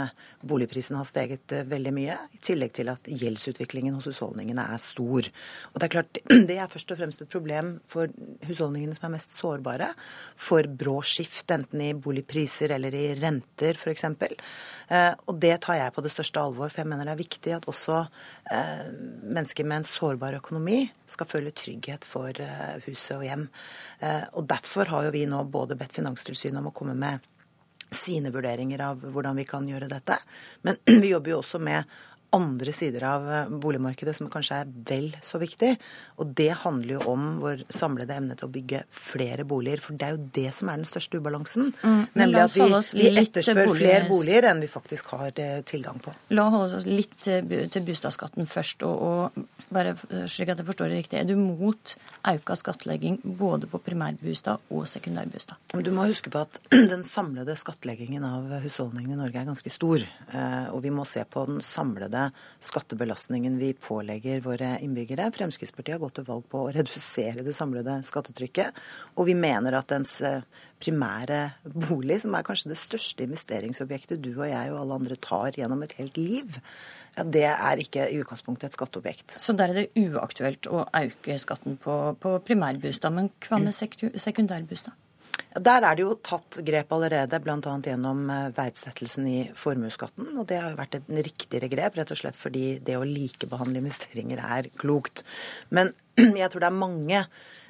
boligprisen 0.49 0.99
har 0.99 1.07
steget 1.09 1.53
eh, 1.57 1.65
veldig 1.69 1.93
mye, 1.97 2.17
i 2.37 2.41
tillegg 2.45 2.75
til 2.77 2.91
at 2.93 3.09
gjeldsutviklingen 3.09 3.95
hos 3.97 4.09
husholdningene 4.11 4.67
er 4.69 4.83
stor. 4.83 5.31
Og 5.73 5.79
Det 5.79 5.87
er 5.87 5.95
klart, 5.95 6.21
det 6.51 6.59
er 6.61 6.69
først 6.69 6.93
og 6.93 7.01
fremst 7.01 7.25
et 7.25 7.33
problem 7.33 7.79
for 7.89 8.13
husholdningene 8.45 8.97
som 8.99 9.09
er 9.09 9.15
mest 9.17 9.33
sårbare 9.37 9.95
for 10.37 10.69
brå 10.69 10.99
skift, 11.07 11.47
enten 11.55 11.87
i 11.87 11.95
boligpriser 11.97 12.75
eller 12.77 12.95
i 12.95 13.07
renter 13.17 13.81
f.eks. 13.81 14.05
Eh, 14.05 15.15
og 15.25 15.41
det 15.41 15.55
tar 15.65 15.81
jeg 15.81 15.97
på 15.97 16.05
det 16.05 16.13
største 16.13 16.45
alvor, 16.45 16.69
for 16.69 16.83
jeg 16.83 16.91
mener 16.93 17.09
det 17.09 17.17
er 17.17 17.23
viktig 17.23 17.57
at 17.57 17.71
også 17.73 18.03
eh, 18.53 18.85
mennesker 19.25 19.65
med 19.65 19.81
en 19.81 19.89
sårbar 19.89 20.37
økonomi 20.43 20.83
skal 21.09 21.31
føle 21.33 21.55
trygghet 21.57 22.05
for 22.05 22.37
huset 22.85 23.17
og 23.17 23.25
hjem. 23.25 23.49
Og 24.37 24.45
derfor 24.49 24.91
har 24.93 25.07
jo 25.07 25.13
vi 25.15 25.25
nå 25.27 25.41
både 25.49 25.77
bedt 25.79 25.97
Finanstilsynet 25.97 26.61
om 26.61 26.69
å 26.69 26.75
komme 26.77 26.95
med 26.99 27.25
sine 27.91 28.33
vurderinger 28.35 28.83
av 28.85 29.03
hvordan 29.03 29.39
vi 29.39 29.47
kan 29.49 29.69
gjøre 29.69 29.89
dette. 29.91 30.19
Men 30.67 30.81
vi 31.03 31.13
jobber 31.13 31.35
jo 31.35 31.41
også 31.43 31.61
med 31.63 31.99
andre 32.37 32.73
sider 32.77 33.05
av 33.09 33.27
eh, 33.31 33.51
boligmarkedet 33.63 34.15
som 34.17 34.29
kanskje 34.33 34.61
er 34.63 34.73
vel 34.91 35.09
så 35.25 35.41
viktig. 35.41 35.71
Og 36.21 36.33
det 36.37 36.51
handler 36.63 36.99
jo 36.99 37.05
om 37.13 37.29
vår 37.43 37.65
samlede 37.73 38.17
evne 38.19 38.37
til 38.39 38.49
å 38.49 38.53
bygge 38.53 38.83
flere 38.93 39.47
boliger. 39.49 39.83
For 39.85 39.99
det 39.99 40.09
er 40.09 40.17
jo 40.17 40.27
det 40.37 40.49
som 40.57 40.69
er 40.69 40.81
den 40.81 40.89
største 40.89 41.21
ubalansen. 41.21 41.73
Mm, 41.81 42.03
nemlig 42.19 42.43
at 42.43 42.57
vi, 42.59 42.69
vi 43.01 43.13
etterspør 43.23 43.73
flere 43.77 44.09
boliger 44.11 44.51
enn 44.51 44.63
vi 44.65 44.71
faktisk 44.73 45.15
har 45.17 45.33
eh, 45.41 45.61
tilgang 45.69 46.03
på. 46.05 46.13
La 46.35 46.49
oss 46.49 46.59
holde 46.59 46.83
oss 46.83 46.89
litt 46.89 47.17
til 47.25 47.87
bostadsskatten 47.87 48.49
først. 48.51 48.85
Og, 48.89 49.09
og, 49.09 49.49
bare 49.73 49.95
slik 50.31 50.49
at 50.53 50.61
jeg 50.61 50.69
forstår 50.69 50.89
det 50.89 51.03
riktig, 51.03 51.19
er 51.21 51.27
du 51.29 51.35
mot 51.37 51.95
auka 52.29 52.55
skattlegging 52.57 53.19
både 53.39 53.69
på 53.69 53.81
primærbostad 53.85 54.63
og 54.73 54.87
sekundærbostad? 54.89 55.61
Du 55.85 55.91
må 55.95 56.07
huske 56.09 56.33
på 56.33 56.41
at 56.45 56.61
den 56.93 57.05
samlede 57.05 57.57
skattleggingen 57.59 58.25
av 58.25 58.49
husholdningene 58.65 59.17
i 59.17 59.21
Norge 59.21 59.43
er 59.43 59.49
ganske 59.49 59.73
stor. 59.73 60.05
Eh, 60.33 60.69
og 60.73 60.83
vi 60.85 60.93
må 60.93 61.05
se 61.09 61.25
på 61.29 61.45
den 61.49 61.61
samlede 61.65 62.18
samlede 62.19 62.33
skattebelastningen 62.61 63.59
vi 63.59 63.73
pålegger 63.75 64.41
våre 64.41 64.79
innbyggere. 64.83 65.31
Fremskrittspartiet 65.33 65.97
har 65.97 66.03
gått 66.03 66.19
til 66.19 66.27
valg 66.27 66.45
på 66.51 66.65
å 66.67 66.73
redusere 66.75 67.45
det 67.47 67.55
samlede 67.55 68.01
skattetrykket. 68.05 68.75
Og 69.17 69.29
vi 69.29 69.35
mener 69.35 69.77
at 69.79 69.89
dens 69.89 70.21
eh, 70.21 70.43
primære 70.83 71.55
bolig, 71.65 72.21
som 72.23 72.35
er 72.35 72.47
kanskje 72.47 72.73
det 72.73 72.79
største 72.79 73.25
investeringsobjektet 73.25 74.23
du 74.23 74.33
og 74.37 74.49
jeg 74.49 74.73
og 74.73 74.81
alle 74.83 74.99
andre 75.01 75.17
tar 75.17 75.59
gjennom 75.59 75.83
et 75.83 75.95
helt 75.99 76.19
liv, 76.19 76.59
ja, 77.17 77.25
det 77.25 77.47
er 77.51 77.83
ikke 77.83 78.09
i 78.11 78.21
utgangspunktet 78.23 78.71
et 78.71 78.79
skatteobjekt. 78.79 79.39
Så 79.39 79.55
der 79.59 79.73
er 79.73 79.83
det 79.83 80.09
uaktuelt 80.09 80.69
å 80.71 80.87
øke 80.87 81.39
skatten 81.39 81.79
på, 81.83 81.99
på 82.21 82.39
primærbostad. 82.47 83.15
Men 83.15 83.31
hva 83.47 83.63
med 83.63 83.75
sekundærbostad? 83.75 84.95
Der 85.59 85.83
er 85.83 85.97
det 85.97 86.05
jo 86.05 86.15
tatt 86.23 86.61
grep 86.67 86.93
allerede, 86.95 87.41
bl.a. 87.43 87.59
gjennom 87.59 88.25
eh, 88.31 88.49
verdsettelsen 88.55 89.29
i 89.31 89.39
formuesskatten. 89.59 90.33
Og 90.37 90.47
det 90.51 90.61
har 90.61 90.73
jo 90.73 90.81
vært 90.81 90.99
et 90.99 91.09
riktigere 91.27 91.71
grep, 91.73 91.99
rett 91.99 92.13
og 92.15 92.21
slett 92.21 92.39
fordi 92.39 92.79
det 92.85 92.99
å 92.99 93.07
likebehandle 93.07 93.83
investeringer 93.83 94.43
er 94.45 94.71
klokt. 94.79 95.25
Men 95.75 95.95
jeg 96.43 96.51
tror 96.53 96.65
det 96.65 96.71
er 96.71 96.83
mange 96.85 97.25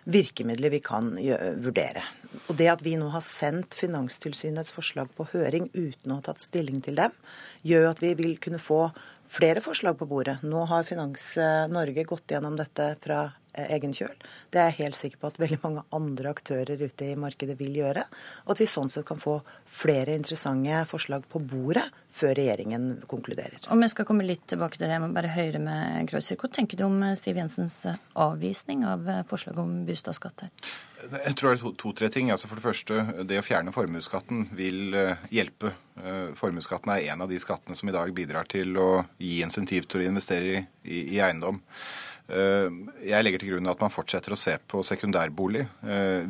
virkemidler 0.09 0.73
vi 0.73 0.81
kan 0.81 1.11
vurdere. 1.61 2.03
Og 2.49 2.57
det 2.57 2.71
at 2.73 2.85
vi 2.85 2.95
nå 2.97 3.11
har 3.13 3.25
sendt 3.25 3.77
Finanstilsynets 3.77 4.73
forslag 4.73 5.11
på 5.17 5.27
høring 5.35 5.69
uten 5.75 6.13
å 6.15 6.21
ha 6.21 6.25
tatt 6.25 6.41
stilling 6.41 6.81
til 6.85 6.97
dem, 6.97 7.13
gjør 7.61 7.91
at 7.91 8.01
vi 8.01 8.15
vil 8.17 8.39
kunne 8.41 8.61
få 8.63 8.87
flere 9.29 9.61
forslag 9.61 9.99
på 10.01 10.09
bordet. 10.09 10.39
Nå 10.49 10.65
har 10.71 10.89
Finans 10.89 11.35
Norge 11.69 12.07
gått 12.09 12.33
gjennom 12.33 12.57
dette 12.57 12.95
fra 13.05 13.27
Eh, 13.29 13.38
egen 13.55 13.95
kjøl. 13.97 14.15
Det 14.53 14.61
er 14.61 14.71
jeg 14.71 14.79
helt 14.83 14.99
sikker 14.99 15.21
på 15.21 15.31
at 15.31 15.41
veldig 15.41 15.61
mange 15.63 15.85
andre 15.95 16.33
aktører 16.35 16.81
ute 16.81 17.13
i 17.13 17.19
markedet 17.19 17.59
vil 17.59 17.79
gjøre. 17.81 18.05
Og 18.47 18.55
at 18.55 18.63
vi 18.63 18.69
sånn 18.71 18.91
sett 18.93 19.07
kan 19.09 19.21
få 19.21 19.39
flere 19.65 20.17
interessante 20.19 20.83
forslag 20.91 21.27
på 21.31 21.43
bordet 21.43 21.87
før 22.19 22.35
regjeringen 22.39 23.03
konkluderer. 23.11 23.61
Om 23.71 23.83
jeg 23.85 23.93
skal 23.93 24.09
komme 24.09 24.27
litt 24.27 24.47
tilbake 24.51 24.79
til 24.79 24.87
det. 24.87 24.95
Jeg 24.97 25.05
må 25.05 25.11
bare 25.15 25.33
høre 25.33 25.61
med 25.63 26.09
Krøyser. 26.11 26.39
Hva 26.41 26.51
tenker 26.53 26.81
du 26.81 26.87
om 26.89 26.97
eh, 27.07 27.17
Siv 27.19 27.39
Jensens 27.39 27.81
eh, 27.87 27.99
avvisning 28.19 28.85
av 28.89 29.07
forslaget 29.29 29.63
om 29.63 29.75
boligskatt 29.89 30.47
her? 30.47 30.55
Jeg 30.99 31.37
tror 31.39 31.53
det 31.53 31.59
er 31.61 31.77
to-tre 31.79 32.09
to, 32.09 32.15
ting. 32.17 32.33
Altså 32.35 32.51
For 32.51 32.59
det 32.59 32.65
første, 32.65 33.25
det 33.29 33.39
å 33.39 33.47
fjerne 33.47 33.75
formuesskatten 33.75 34.49
vil 34.59 34.97
hjelpe. 35.31 35.71
Formuesskatten 36.39 36.91
er 36.95 37.13
en 37.13 37.23
av 37.23 37.31
de 37.31 37.39
skattene 37.39 37.79
som 37.79 37.91
i 37.91 37.95
dag 37.95 38.11
bidrar 38.15 38.49
til 38.51 38.75
å 38.83 38.89
gi 39.23 39.39
insentiv 39.47 39.87
til 39.87 40.03
å 40.03 40.09
investere 40.11 40.51
i, 40.51 40.65
i, 40.83 41.01
i 41.15 41.21
eiendom. 41.23 41.63
Eh, 42.29 42.69
jeg 43.09 43.25
legger 43.25 43.41
til 43.41 43.55
grunn 43.55 43.71
at 43.73 43.81
man 43.81 43.93
fortsetter 43.93 44.35
å 44.35 44.41
se 44.41 44.59
på 44.69 44.83
sekundærbolig. 44.85 45.65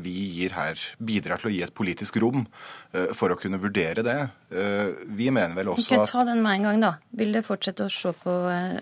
Vi 0.04 0.18
vi 0.38 0.54
her, 0.54 0.78
bidrar 0.98 1.42
til 1.42 1.50
å 1.50 1.54
gi 1.54 1.62
et 1.66 1.74
politisk 1.74 2.20
rom 2.22 2.44
eh, 2.92 3.10
for 3.18 3.32
å 3.34 3.38
kunne 3.40 3.60
vurdere 3.60 4.04
det. 4.06 4.18
Vi 4.48 5.28
mener 5.34 5.52
vel 5.58 5.68
også 5.74 5.98
Ikke 5.98 6.06
ta 6.08 6.22
den 6.24 6.38
med 6.44 6.60
en 6.60 6.68
gang, 6.68 6.78
da. 6.80 6.92
Vil 7.18 7.34
det 7.36 7.42
fortsette 7.44 7.84
å 7.84 7.92
se 7.92 8.14
på 8.16 8.36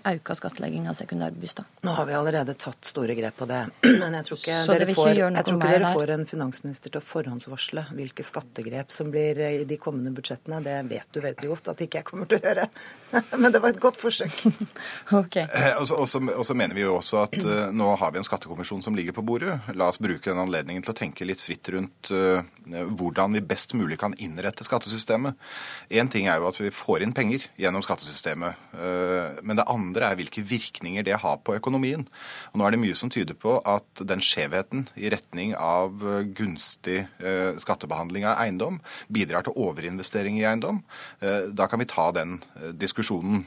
auka 0.07 0.35
skattlegging 0.37 0.85
av 0.87 0.95
sekundærboliger? 0.95 1.65
Nå 1.83 1.95
har 1.97 2.07
vi 2.07 2.15
allerede 2.15 2.55
tatt 2.59 2.87
store 2.87 3.17
grep 3.17 3.35
på 3.41 3.49
det. 3.49 3.63
Men 4.03 4.15
jeg 4.19 4.29
tror 4.29 4.39
ikke, 4.39 4.59
dere 4.71 4.87
får, 4.93 5.11
jeg 5.17 5.47
tror 5.49 5.59
ikke 5.59 5.73
dere 5.73 5.91
får 5.97 6.13
en 6.15 6.25
finansminister 6.29 6.93
til 6.93 7.01
å 7.01 7.05
forhåndsvarsle 7.07 7.87
hvilke 7.97 8.25
skattegrep 8.25 8.93
som 8.95 9.11
blir 9.11 9.41
i 9.47 9.65
de 9.67 9.79
kommende 9.81 10.13
budsjettene. 10.15 10.61
Det 10.63 10.77
vet 10.87 11.11
du 11.11 11.21
veldig 11.25 11.47
du 11.47 11.53
godt 11.53 11.71
at 11.71 11.81
ikke 11.83 12.01
jeg 12.01 12.07
kommer 12.07 12.29
til 12.29 12.39
å 12.39 12.43
gjøre. 12.43 12.67
Men 13.41 13.53
det 13.53 13.61
var 13.63 13.73
et 13.73 13.81
godt 13.81 13.99
forsøk. 13.99 14.35
okay. 15.21 15.47
Og 15.79 16.07
så 16.09 16.57
mener 16.57 16.77
vi 16.77 16.83
jo 16.83 16.97
også 16.99 17.23
at 17.25 17.37
nå 17.73 17.89
har 18.01 18.13
vi 18.13 18.21
en 18.21 18.27
skattekommisjon 18.27 18.83
som 18.85 18.97
ligger 18.97 19.15
på 19.17 19.25
bordet. 19.25 19.59
La 19.77 19.89
oss 19.91 20.01
bruke 20.01 20.29
den 20.29 20.41
anledningen 20.43 20.85
til 20.85 20.93
å 20.93 20.97
tenke 20.97 21.27
litt 21.27 21.43
fritt 21.43 21.69
rundt 21.73 22.11
hvordan 22.67 23.37
vi 23.37 23.43
best 23.47 23.75
mulig 23.77 23.99
kan 24.01 24.15
innrette 24.19 24.65
skattesystemet. 24.67 25.37
Én 25.87 26.09
ting 26.11 26.27
er 26.27 26.41
jo 26.41 26.49
at 26.49 26.59
vi 26.59 26.71
får 26.73 27.05
inn 27.05 27.13
penger 27.15 27.47
gjennom 27.59 27.83
skattesystemet. 27.85 28.59
Uh, 28.75 29.39
men 29.41 29.59
det 29.59 29.67
andre 29.71 30.11
er 30.11 30.19
hvilke 30.19 30.43
virkninger 30.47 31.05
det 31.07 31.19
har 31.23 31.39
på 31.43 31.55
økonomien. 31.57 32.07
Og 32.51 32.59
nå 32.59 32.67
er 32.67 32.75
det 32.75 32.81
mye 32.81 32.97
som 32.97 33.11
tyder 33.13 33.37
på 33.37 33.57
at 33.67 34.03
den 34.07 34.23
skjevheten 34.23 34.87
i 34.99 35.11
retning 35.13 35.53
av 35.57 36.01
gunstig 36.37 37.05
skattebehandling 37.61 38.25
av 38.27 38.41
eiendom 38.41 38.79
bidrar 39.13 39.45
til 39.45 39.55
overinvestering 39.57 40.37
i 40.39 40.45
eiendom. 40.47 40.81
Da 41.19 41.67
kan 41.69 41.81
vi 41.81 41.87
ta 41.89 42.09
den 42.15 42.37
diskusjonen. 42.79 43.45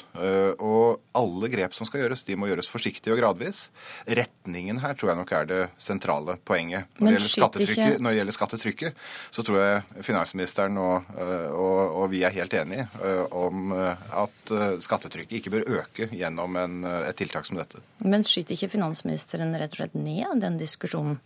Og 0.60 1.00
alle 1.16 1.50
grep 1.52 1.74
som 1.76 1.88
skal 1.88 2.04
gjøres, 2.04 2.24
de 2.26 2.36
må 2.38 2.50
gjøres 2.50 2.70
forsiktig 2.70 3.12
og 3.14 3.20
gradvis. 3.20 3.68
Retningen 4.08 4.80
her 4.82 4.96
tror 4.98 5.12
jeg 5.12 5.20
nok 5.20 5.32
er 5.36 5.48
det 5.50 5.60
sentrale 5.80 6.36
poenget. 6.46 6.88
Når, 6.98 7.06
det 7.06 7.16
gjelder, 7.16 7.32
skattetrykket, 7.34 8.00
når 8.00 8.10
det 8.10 8.20
gjelder 8.20 8.36
skattetrykket, 8.36 9.04
så 9.34 9.44
tror 9.46 9.60
jeg 9.60 10.04
finansministeren 10.06 10.78
og, 10.80 11.10
og, 11.16 11.78
og, 11.84 11.99
og 12.00 12.10
vi 12.12 12.22
er 12.24 12.34
helt 12.34 12.54
enige 12.56 12.88
øh, 13.04 13.24
om 13.30 13.72
øh, 13.76 14.06
at 14.24 14.54
skattetrykket 14.82 15.38
ikke 15.38 15.54
bør 15.54 15.66
øke 15.80 16.08
gjennom 16.12 16.56
en, 16.60 16.84
et 16.84 17.16
tiltak 17.20 17.46
som 17.46 17.60
dette. 17.60 17.82
Men 18.02 18.24
skyter 18.26 18.56
ikke 18.56 18.72
finansministeren 18.76 19.54
rett 19.54 19.76
og 19.76 19.82
slett 19.82 19.98
ned 19.98 20.40
den 20.42 20.58
diskusjonen? 20.60 21.20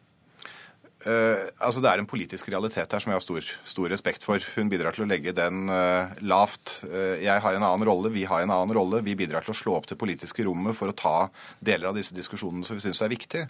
Uh, 1.04 1.50
altså 1.60 1.82
Det 1.84 1.90
er 1.90 2.00
en 2.00 2.08
politisk 2.08 2.48
realitet 2.48 2.94
her 2.94 3.02
som 3.02 3.12
jeg 3.12 3.18
har 3.18 3.24
stor, 3.24 3.48
stor 3.68 3.92
respekt 3.92 4.24
for. 4.24 4.40
Hun 4.56 4.70
bidrar 4.72 4.96
til 4.96 5.04
å 5.04 5.08
legge 5.08 5.34
den 5.36 5.68
uh, 5.68 6.12
lavt. 6.24 6.78
Uh, 6.80 7.20
jeg 7.20 7.42
har 7.44 7.56
en 7.56 7.66
annen 7.66 7.84
rolle, 7.84 8.12
vi 8.14 8.24
har 8.28 8.44
en 8.44 8.54
annen 8.54 8.72
rolle. 8.76 9.02
Vi 9.04 9.16
bidrar 9.18 9.44
til 9.44 9.52
å 9.52 9.58
slå 9.58 9.76
opp 9.76 9.88
det 9.90 9.98
politiske 10.00 10.46
rommet 10.48 10.76
for 10.78 10.88
å 10.88 10.96
ta 10.96 11.28
deler 11.60 11.90
av 11.90 11.98
disse 11.98 12.16
diskusjonene 12.16 12.64
som 12.64 12.78
vi 12.78 12.84
syns 12.86 13.02
er 13.04 13.12
viktige. 13.12 13.48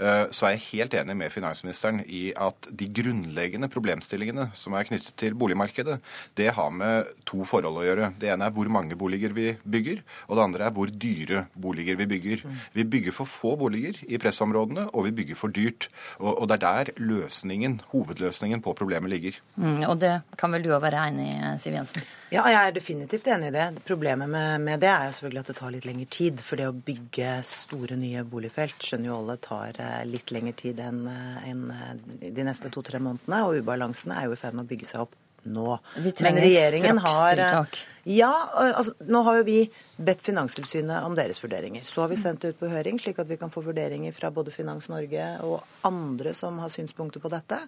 så 0.00 0.46
er 0.46 0.54
jeg 0.54 0.64
helt 0.70 0.94
enig 0.96 1.14
med 1.16 1.32
finansministeren 1.32 2.00
i 2.08 2.32
at 2.36 2.68
de 2.76 2.86
grunnleggende 2.96 3.68
problemstillingene 3.72 4.46
som 4.56 4.74
er 4.76 4.86
knyttet 4.88 5.12
til 5.20 5.36
boligmarkedet, 5.38 5.98
det 6.38 6.48
har 6.56 6.70
med 6.72 7.08
to 7.28 7.44
forhold 7.48 7.80
å 7.80 7.84
gjøre. 7.84 8.10
Det 8.20 8.30
ene 8.32 8.48
er 8.48 8.54
hvor 8.54 8.70
mange 8.72 8.96
boliger 8.98 9.34
vi 9.36 9.52
bygger, 9.64 10.02
og 10.28 10.38
det 10.38 10.44
andre 10.46 10.68
er 10.68 10.76
hvor 10.76 10.92
dyre 10.92 11.44
boliger 11.52 11.98
vi 12.00 12.08
bygger. 12.14 12.44
Vi 12.76 12.86
bygger 12.94 13.16
for 13.16 13.30
få 13.30 13.54
boliger 13.60 14.00
i 14.08 14.20
pressområdene, 14.20 14.88
og 14.94 15.08
vi 15.08 15.14
bygger 15.20 15.40
for 15.40 15.52
dyrt. 15.52 15.90
og, 16.18 16.32
og 16.40 16.48
det 16.48 16.60
er 16.60 16.64
der 16.64 16.89
løsningen, 16.98 17.80
hovedløsningen 17.92 18.62
på 18.64 18.74
problemet 18.78 19.12
ligger. 19.12 19.36
Mm, 19.56 19.84
og 19.88 19.98
det 20.02 20.14
kan 20.40 20.52
vel 20.54 20.64
du 20.64 20.72
òg 20.74 20.82
være 20.82 21.04
enig 21.10 21.28
i, 21.34 21.52
Siv 21.62 21.76
Jensen? 21.76 22.06
Ja, 22.30 22.44
jeg 22.46 22.58
er 22.60 22.74
definitivt 22.76 23.26
enig 23.30 23.48
i 23.50 23.54
det. 23.56 23.66
Problemet 23.86 24.30
med, 24.30 24.60
med, 24.62 24.82
det 24.82 24.90
er 24.90 25.08
jo 25.08 25.16
selvfølgelig 25.16 25.42
at 25.42 25.50
det 25.50 25.56
tar 25.58 25.72
litt 25.74 25.88
lengre 25.88 26.10
tid. 26.14 26.42
For 26.46 26.60
det 26.60 26.68
å 26.70 26.76
bygge 26.90 27.32
store, 27.46 27.98
nye 27.98 28.22
boligfelt 28.22 28.86
skjønner 28.86 29.10
jo 29.10 29.16
alle 29.18 29.36
tar 29.42 29.80
eh, 29.82 30.04
litt 30.06 30.30
lengre 30.34 30.54
tid 30.60 30.78
enn 30.84 31.02
en 31.10 31.64
eh, 31.74 31.96
de 32.28 32.46
neste 32.46 32.70
to-tre 32.70 33.02
månedene. 33.02 33.42
Og 33.48 33.64
ubalansene 33.64 34.20
er 34.20 34.28
jo 34.28 34.38
i 34.38 34.40
ferd 34.40 34.58
med 34.58 34.68
å 34.68 34.70
bygge 34.70 34.92
seg 34.92 35.06
opp 35.06 35.18
nå. 35.42 35.78
Vi 35.96 36.12
trenger 36.12 36.48
strakstiltak. 36.48 37.86
Ja, 38.08 38.32
altså 38.56 38.94
nå 39.12 39.20
har 39.26 39.40
jo 39.40 39.44
vi 39.44 39.58
bedt 40.00 40.22
Finanstilsynet 40.24 41.04
om 41.04 41.12
deres 41.16 41.40
vurderinger. 41.42 41.84
Så 41.84 42.00
har 42.00 42.08
vi 42.08 42.16
sendt 42.16 42.40
det 42.42 42.54
ut 42.54 42.60
på 42.62 42.70
høring, 42.72 42.96
slik 43.00 43.18
at 43.20 43.28
vi 43.28 43.36
kan 43.40 43.52
få 43.52 43.60
vurderinger 43.64 44.14
fra 44.16 44.30
både 44.32 44.54
Finans 44.54 44.88
Norge 44.88 45.26
og 45.44 45.60
andre 45.86 46.32
som 46.36 46.56
har 46.62 46.72
synspunkter 46.72 47.20
på 47.20 47.30
dette. 47.32 47.58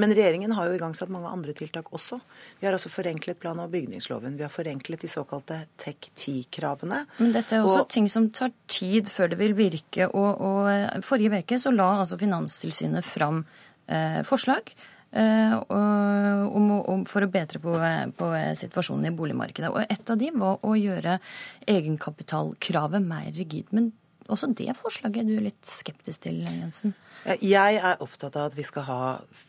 Men 0.00 0.14
regjeringen 0.16 0.56
har 0.56 0.70
jo 0.70 0.78
igangsatt 0.78 1.12
mange 1.12 1.28
andre 1.28 1.52
tiltak 1.56 1.92
også. 1.92 2.18
Vi 2.60 2.68
har 2.68 2.76
altså 2.76 2.92
forenklet 2.92 3.40
plan- 3.42 3.60
og 3.60 3.70
bygningsloven. 3.74 4.40
Vi 4.40 4.46
har 4.46 4.52
forenklet 4.54 5.04
de 5.04 5.12
såkalte 5.12 5.60
TEK10-kravene. 5.84 7.04
Men 7.20 7.36
dette 7.36 7.60
er 7.60 7.68
også 7.68 7.84
og... 7.84 7.92
ting 7.92 8.08
som 8.12 8.30
tar 8.32 8.56
tid 8.72 9.12
før 9.12 9.34
det 9.34 9.40
vil 9.44 9.56
virke. 9.60 10.08
Og, 10.08 10.40
og 10.40 11.04
forrige 11.04 11.44
uke 11.44 11.60
så 11.60 11.74
la 11.74 11.92
altså 12.00 12.16
Finanstilsynet 12.20 13.04
fram 13.04 13.44
eh, 13.92 14.22
forslag 14.24 14.72
Eh, 14.72 14.95
om, 15.16 16.70
om, 16.76 17.04
for 17.08 17.24
å 17.24 17.30
bedre 17.32 17.60
på, 17.62 17.74
på, 18.18 18.30
situasjonen 18.60 19.08
i 19.08 19.14
boligmarkedet. 19.16 19.70
Og 19.72 19.84
Et 19.88 20.10
av 20.12 20.18
de 20.20 20.32
var 20.36 20.58
å 20.66 20.74
gjøre 20.76 21.18
egenkapitalkravet 21.72 23.04
mer 23.04 23.30
rigid. 23.36 23.72
Men 23.76 23.92
også 24.32 24.48
det 24.58 24.72
forslaget 24.78 25.22
er 25.22 25.28
du 25.28 25.44
litt 25.44 25.68
skeptisk 25.68 26.24
til, 26.26 26.40
Jensen? 26.42 26.94
Jeg 27.42 27.78
er 27.78 28.02
opptatt 28.02 28.36
av 28.38 28.50
at 28.50 28.56
vi 28.58 28.64
skal 28.66 28.84
ha 28.86 28.98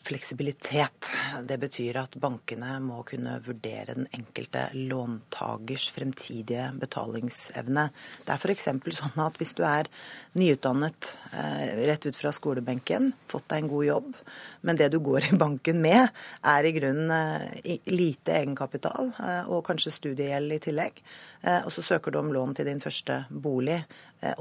fleksibilitet. 0.07 1.09
Det 1.49 1.57
betyr 1.61 1.99
at 2.01 2.15
bankene 2.21 2.77
må 2.81 3.01
kunne 3.07 3.35
vurdere 3.45 3.97
den 3.97 4.07
enkelte 4.15 4.67
låntakers 4.73 5.87
fremtidige 5.93 6.69
betalingsevne. 6.81 7.87
Det 8.25 8.33
er 8.33 8.41
f.eks. 8.41 8.69
sånn 8.97 9.23
at 9.25 9.37
hvis 9.41 9.53
du 9.57 9.63
er 9.67 9.89
nyutdannet 10.37 11.11
eh, 11.33 11.73
rett 11.89 12.05
ut 12.07 12.17
fra 12.17 12.33
skolebenken, 12.33 13.11
fått 13.29 13.49
deg 13.51 13.65
en 13.65 13.71
god 13.73 13.87
jobb, 13.89 14.11
men 14.61 14.79
det 14.79 14.89
du 14.93 14.99
går 15.03 15.29
i 15.29 15.37
banken 15.37 15.81
med, 15.83 16.09
er 16.41 16.67
i 16.67 16.73
grunnen 16.75 17.13
eh, 17.13 17.79
lite 17.91 18.35
egenkapital 18.39 19.11
eh, 19.23 19.49
og 19.49 19.65
kanskje 19.67 19.95
studiegjeld 19.95 20.57
i 20.57 20.61
tillegg, 20.69 21.01
og 21.47 21.69
så 21.71 21.83
søker 21.85 22.11
du 22.11 22.17
om 22.17 22.31
lån 22.33 22.55
til 22.57 22.65
din 22.67 22.79
første 22.81 23.19
bolig. 23.29 23.77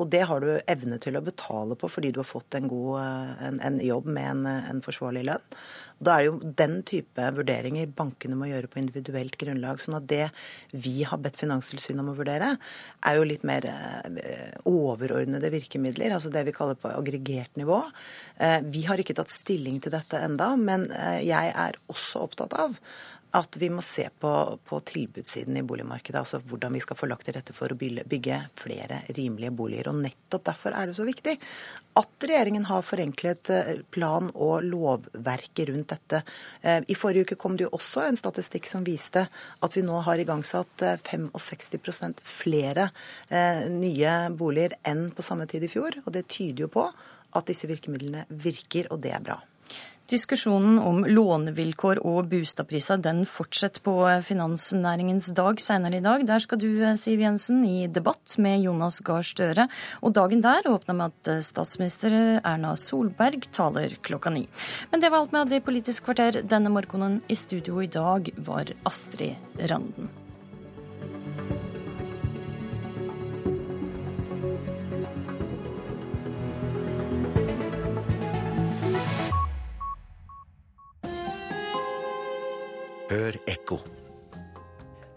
Og 0.00 0.08
det 0.10 0.22
har 0.26 0.40
du 0.40 0.62
evne 0.64 0.96
til 0.98 1.18
å 1.18 1.22
betale 1.22 1.76
på 1.78 1.90
fordi 1.92 2.08
du 2.10 2.22
har 2.22 2.26
fått 2.26 2.56
en, 2.56 2.66
god, 2.72 3.36
en, 3.46 3.60
en 3.68 3.76
jobb 3.84 4.08
med 4.08 4.30
en, 4.30 4.46
en 4.72 4.80
forsvarlig 4.82 5.26
lønn. 5.28 5.44
Da 5.96 6.16
er 6.16 6.24
det 6.24 6.28
jo 6.28 6.50
den 6.58 6.74
type 6.84 7.28
vurderinger 7.38 7.88
bankene 7.96 8.36
må 8.36 8.50
gjøre 8.50 8.68
på 8.68 8.80
individuelt 8.82 9.38
grunnlag. 9.40 9.80
sånn 9.80 9.96
at 9.96 10.06
det 10.10 10.28
vi 10.72 11.02
har 11.08 11.18
bedt 11.18 11.40
Finanstilsynet 11.40 12.02
om 12.02 12.12
å 12.12 12.16
vurdere, 12.18 12.56
er 13.06 13.16
jo 13.16 13.24
litt 13.24 13.44
mer 13.48 13.64
eh, 13.64 14.52
overordnede 14.68 15.50
virkemidler, 15.54 16.12
altså 16.12 16.32
det 16.32 16.44
vi 16.44 16.56
kaller 16.56 16.76
på 16.76 16.92
aggregert 16.92 17.56
nivå. 17.56 17.80
Eh, 18.36 18.60
vi 18.62 18.84
har 18.84 19.00
ikke 19.00 19.16
tatt 19.16 19.32
stilling 19.32 19.80
til 19.80 19.94
dette 19.96 20.20
enda, 20.20 20.52
men 20.56 20.90
eh, 20.92 21.22
jeg 21.24 21.52
er 21.56 21.80
også 21.88 22.26
opptatt 22.28 22.56
av 22.60 22.76
at 23.36 23.56
vi 23.60 23.68
må 23.70 23.82
se 23.84 24.06
på, 24.20 24.30
på, 24.64 24.78
tilbudssiden 24.80 25.56
i 25.60 25.64
boligmarkedet. 25.66 26.20
Altså 26.22 26.40
hvordan 26.40 26.72
vi 26.76 26.80
skal 26.80 26.96
få 26.96 27.08
lagt 27.10 27.26
til 27.28 27.36
rette 27.36 27.52
for 27.56 27.72
å 27.72 27.76
bygge 27.76 28.38
flere 28.56 29.02
rimelige 29.16 29.52
boliger. 29.56 29.90
Og 29.90 29.98
nettopp 30.00 30.46
derfor 30.46 30.76
er 30.76 30.88
det 30.88 30.96
så 30.96 31.04
viktig 31.06 31.36
at 31.96 32.26
regjeringen 32.28 32.66
har 32.68 32.84
forenklet 32.84 33.50
eh, 33.52 33.72
plan- 33.92 34.30
og 34.32 34.64
lovverket 34.64 35.70
rundt 35.70 35.92
dette. 35.92 36.22
Eh, 36.62 36.80
I 36.88 36.96
forrige 36.96 37.28
uke 37.28 37.38
kom 37.40 37.58
det 37.58 37.66
jo 37.66 37.74
også 37.76 38.06
en 38.06 38.18
statistikk 38.20 38.68
som 38.70 38.84
viste 38.86 39.26
at 39.28 39.76
vi 39.76 39.84
nå 39.84 40.00
har 40.06 40.20
igangsatt 40.20 40.86
65 41.08 41.76
eh, 42.08 42.14
flere 42.20 42.88
nye 43.72 44.14
boliger 44.36 44.76
enn 44.86 45.10
på 45.12 45.24
samme 45.24 45.48
tid 45.50 45.64
i 45.66 45.72
fjor. 45.72 46.00
Og 46.04 46.12
det 46.14 46.26
tyder 46.32 46.66
jo 46.66 46.72
på 46.72 46.88
at 47.36 47.52
disse 47.52 47.68
virkemidlene 47.68 48.24
virker, 48.30 48.88
og 48.92 49.02
det 49.04 49.12
er 49.12 49.24
bra. 49.24 49.40
Diskusjonen 50.06 50.76
om 50.78 51.00
lånevilkår 51.02 51.98
og 52.06 52.28
boligpriser 52.30 53.24
fortsetter 53.26 53.82
på 53.82 53.94
finansnæringens 54.22 55.32
dag 55.34 55.58
senere 55.58 55.98
i 55.98 56.04
dag. 56.04 56.22
Der 56.28 56.38
skal 56.38 56.60
du, 56.62 56.68
Siv 56.94 57.18
Jensen, 57.24 57.64
i 57.66 57.88
debatt 57.90 58.36
med 58.38 58.62
Jonas 58.62 59.00
Gahr 59.02 59.26
Støre. 59.26 59.66
Og 60.06 60.14
dagen 60.14 60.44
der 60.44 60.62
åpner 60.70 60.94
med 60.94 61.10
at 61.10 61.42
statsminister 61.42 62.38
Erna 62.38 62.76
Solberg 62.76 63.50
taler 63.50 63.98
klokka 64.06 64.30
ni. 64.30 64.44
Men 64.92 65.02
det 65.02 65.10
var 65.10 65.24
alt 65.24 65.34
vi 65.34 65.42
hadde 65.42 65.58
i 65.58 65.66
Politisk 65.66 66.06
kvarter 66.06 66.38
denne 66.46 66.70
morgenen. 66.70 67.18
I 67.26 67.34
studio 67.34 67.82
i 67.82 67.90
dag 67.90 68.30
var 68.46 68.70
Astrid 68.86 69.34
Randen. 69.58 70.06
Ekko. 83.46 83.78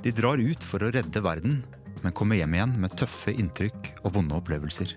De 0.03 0.11
drar 0.15 0.39
ut 0.39 0.63
for 0.63 0.83
å 0.83 0.91
redde 0.93 1.21
verden, 1.23 1.59
men 1.99 2.15
kommer 2.15 2.39
hjem 2.39 2.53
igjen 2.55 2.75
med 2.79 2.93
tøffe 2.99 3.33
inntrykk 3.33 3.89
og 4.03 4.13
vonde 4.15 4.37
opplevelser. 4.37 4.93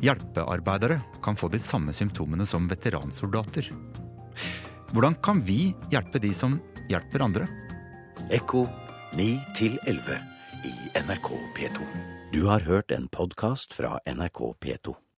Hjelpearbeidere 0.00 1.00
kan 1.24 1.36
få 1.36 1.50
de 1.52 1.60
samme 1.60 1.92
symptomene 1.92 2.46
som 2.48 2.68
veteransoldater. 2.70 3.68
Hvordan 4.94 5.18
kan 5.20 5.44
vi 5.44 5.74
hjelpe 5.92 6.22
de 6.22 6.32
som 6.34 6.56
hjelper 6.88 7.26
andre? 7.26 7.50
Ekko 8.32 8.64
9 9.18 9.28
11 9.84 10.18
i 10.64 10.74
NRK 11.04 11.30
P2. 11.58 11.92
Du 12.32 12.46
har 12.48 12.64
hørt 12.64 12.96
en 12.96 13.08
podkast 13.12 13.76
fra 13.76 13.98
NRK 14.08 14.44
P2. 14.64 15.00